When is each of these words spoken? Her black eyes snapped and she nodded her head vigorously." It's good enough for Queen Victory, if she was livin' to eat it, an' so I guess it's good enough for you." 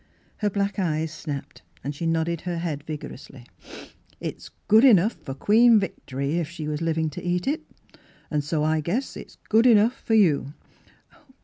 Her 0.37 0.49
black 0.49 0.79
eyes 0.79 1.11
snapped 1.11 1.61
and 1.83 1.93
she 1.93 2.07
nodded 2.07 2.41
her 2.41 2.57
head 2.57 2.81
vigorously." 2.83 3.45
It's 4.19 4.49
good 4.67 4.83
enough 4.83 5.13
for 5.13 5.35
Queen 5.35 5.79
Victory, 5.79 6.39
if 6.39 6.49
she 6.49 6.67
was 6.67 6.81
livin' 6.81 7.11
to 7.11 7.23
eat 7.23 7.45
it, 7.45 7.61
an' 8.31 8.41
so 8.41 8.63
I 8.63 8.79
guess 8.81 9.15
it's 9.15 9.37
good 9.49 9.67
enough 9.67 9.93
for 9.93 10.15
you." 10.15 10.53